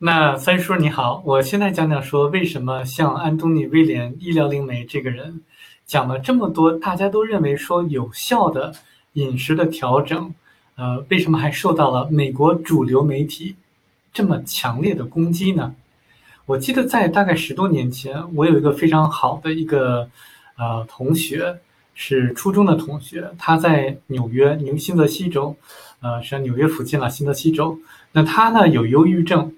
[0.00, 5.40] 那三叔你好，我现在讲讲说为什么像安东尼威廉医疗灵媒这个人
[5.86, 8.72] 讲了这么多，大家都认为说有效的
[9.14, 10.32] 饮食的调整，
[10.76, 13.56] 呃，为什么还受到了美国主流媒体
[14.12, 15.74] 这么强烈的攻击呢？
[16.46, 20.08] 我记得在大概十多年前，我有一个非常好的一个
[20.56, 21.58] 呃同学，
[21.96, 25.56] 是初中的同学，他在纽约纽新泽西州，
[25.98, 27.76] 呃，是在纽约附近了，新泽西州。
[28.12, 29.52] 那他呢有忧郁症。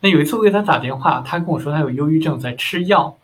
[0.00, 3.16] 那有一次我给他打电话，他跟我说他有忧郁症，在吃药。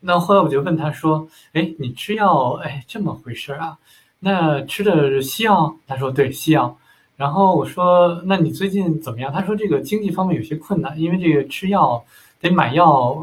[0.00, 2.60] 那后来我就问他说：“哎，你吃药？
[2.62, 3.78] 哎，这么回事啊？
[4.20, 6.76] 那吃的西药？”他说：“对，西药。”
[7.16, 12.04] 然后我说：“那你最近怎么样？”他说：“这个经济方面有些困难，因为这个吃药
[12.40, 13.16] 得买药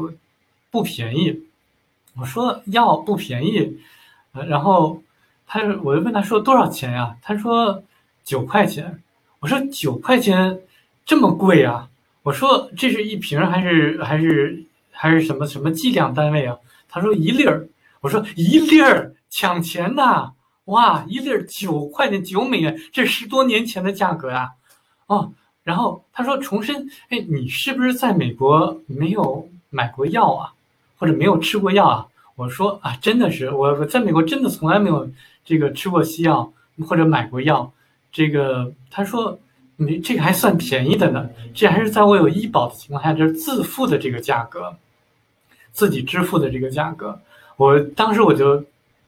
[0.70, 1.42] 不便宜。”
[2.18, 3.78] 我说：“药不便宜。”
[4.32, 5.02] 然后
[5.46, 7.82] 他我就问他说：“多少钱呀？”他说
[8.24, 9.02] ：“九块钱。”
[9.40, 10.60] 我说：“九块钱
[11.04, 11.88] 这么贵啊？”
[12.22, 16.58] 我说这是一瓶还是还是还是什么什么计量单位啊？
[16.88, 17.68] 他说一粒儿。
[18.02, 20.32] 我说一粒儿抢钱呐！
[20.64, 24.52] 哇，一粒儿九块钱九美元，这十多年前的价格呀！
[25.06, 25.32] 哦，
[25.64, 30.52] 然后他说重申，哎，你是不是在美国没有买过药啊，
[30.98, 32.06] 或者没有吃过药啊？
[32.36, 35.10] 我说啊，真的是我我在美国真的从来没有
[35.44, 36.52] 这个吃过西药
[36.86, 37.72] 或者买过药。
[38.12, 39.38] 这个他说。
[39.82, 44.76] 你这个还算便宜的呢，这还是在我有医保的情况下，这是自付的这个价格，
[45.72, 47.18] 自己支付的这个价格。
[47.56, 48.62] 我当时我就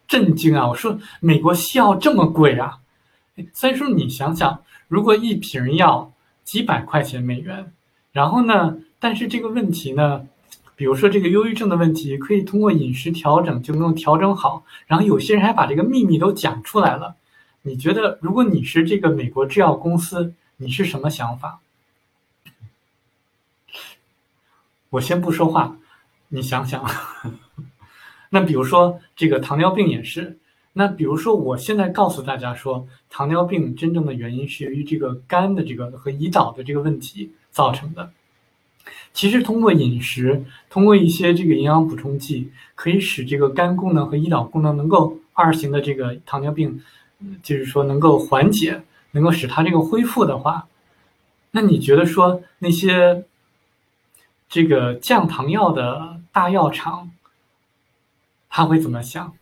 [0.08, 0.66] 震惊啊！
[0.66, 2.78] 我说美国西药这么贵啊？
[3.52, 6.10] 三叔，你想想，如果一瓶药
[6.42, 7.70] 几百块钱美元，
[8.12, 10.26] 然后呢，但是这个问题呢，
[10.74, 14.64] 比如说这个忧郁症的问题，可以通过饮食调整就能够调整好。
[14.86, 17.14] 然后有些人还把这个秘密都讲出来了。
[17.60, 20.32] 你觉得，如果你是这个美国制药公司？
[20.56, 21.60] 你是什么想法？
[24.90, 25.78] 我先不说话，
[26.28, 26.84] 你想想。
[28.30, 30.38] 那比如说这个糖尿病也是。
[30.74, 38.10] 那比如说，我现在告诉大家说，糖尿病真正的原因是由于这个肝的这个和胰岛的这个问题造成的。
[39.12, 46.80] 其实通过饮食，通过一些这个营养补充剂，可以使这个肝功能和胰岛功能能够二型的这个糖尿病，
[47.42, 48.82] 就是说能够缓解。
[49.12, 50.66] 能够使它这个恢复的话，
[51.52, 53.24] 那你觉得说那些
[54.48, 57.10] 这个降糖药的大药厂，
[58.50, 59.32] 他会怎么想？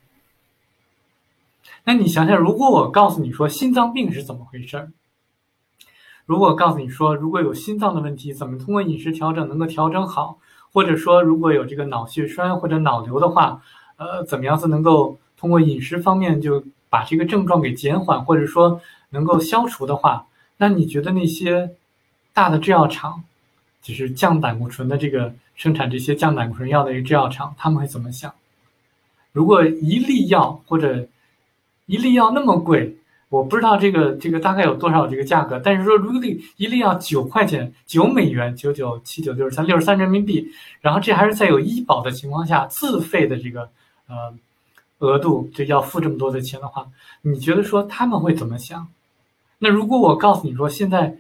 [1.85, 4.93] 那你想想，如果我告诉你说心脏病是怎么回事儿？
[6.27, 10.39] 如果告诉你说如果有心脏的问题，怎么通过饮食调整能够调整好？
[10.73, 13.63] 或者说如果有这个脑血栓或者脑瘤的话，
[13.97, 18.81] 呃，怎么样子能够通过饮食方面就把这个症状给减缓，或者说？
[19.13, 20.25] 能够消除的话，
[20.57, 21.69] 那你觉得那些
[22.33, 23.25] 大的制药厂，
[23.83, 28.33] 就是降胆固醇的这个生产这些降胆固醇药的一个制药厂，他们会怎么想？
[29.33, 31.09] 如果一粒药或者
[31.87, 32.97] 一粒药那么贵，
[33.31, 36.21] 我不知道这个这个大概有多少这个价格，但是说如果
[36.57, 40.49] 一粒药九块钱九美元九九七九六十三六十三人民币，
[40.81, 43.69] 然后这还是在有医保的情况下自费的这个
[44.07, 44.33] 呃
[45.01, 46.87] 额度就要付这么多的钱的话，
[47.21, 48.89] 你觉得说他们会怎么想？
[49.59, 51.19] 那如果我告诉你说，现在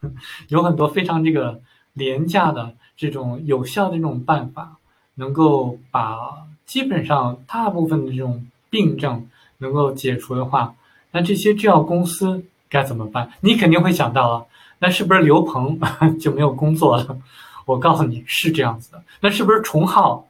[0.48, 1.60] 有很多非常这个
[1.92, 4.76] 廉价的这种有效的这种办法，
[5.14, 9.28] 能够把基本上大部分的这种病症
[9.58, 10.74] 能够解除的话，
[11.10, 13.32] 那这些制药公司该怎么办？
[13.40, 14.44] 你肯定会想到啊，
[14.78, 15.80] 那是不是刘鹏
[16.20, 17.18] 就没有工作了？
[17.64, 20.27] 我告诉你是这样子的，那是不是重浩？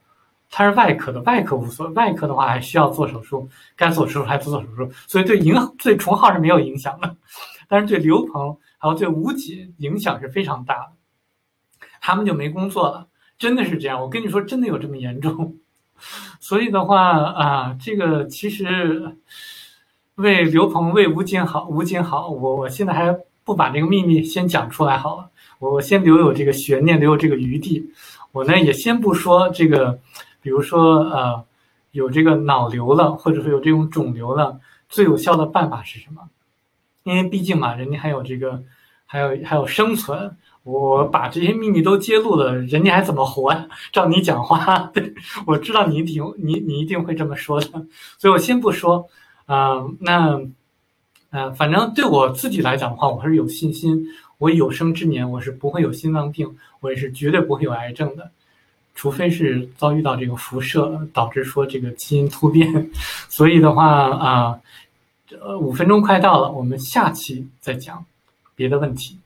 [0.50, 1.92] 他是外科的，外科无所谓。
[1.92, 7.16] 外科的话还需要做手术，该做手术还不做手术，所以对影对重浩是没有影响的，
[7.68, 10.92] 但是对刘鹏还有对吴锦影响是非常大的，
[12.00, 13.06] 他们就没工作了，
[13.38, 14.00] 真的是这样。
[14.00, 15.54] 我跟你说，真的有这么严重。
[16.40, 19.16] 所以的话啊，这个其实
[20.14, 23.14] 为刘鹏为吴锦好，吴锦好，我我现在还
[23.44, 27.92] 不把这个秘密先讲出来好了，我我先留有这个悬念，留有这个余地。
[28.32, 29.98] 我呢也先不说这个。
[30.48, 31.44] 比如说，呃，
[31.90, 34.58] 有这个脑瘤了，或者说有这种肿瘤了，
[34.88, 36.22] 最有效的办法是什么？
[37.02, 38.62] 因为毕竟嘛，人家还有这个，
[39.04, 40.34] 还有还有生存。
[40.62, 43.68] 我把这些秘密都揭露了，人家还怎么活呀？
[43.92, 45.12] 照你讲话， 对
[45.46, 47.66] 我知道你一定你你一定会这么说的，
[48.16, 49.06] 所以我先不说。
[49.48, 50.40] 嗯，那，
[51.28, 54.06] 嗯，反正对我自己来讲的话，我还是有信心。
[54.38, 58.30] 我有生之年，我是不会有心脏病，我也是绝对不会有癌症的。
[58.98, 62.90] 除非是遭遇到这个辐射导致说这个基因突变，
[63.28, 64.60] 所以的话啊，
[65.24, 68.04] 这，五分钟快到了，我们下期再讲
[68.56, 69.16] 别的问题。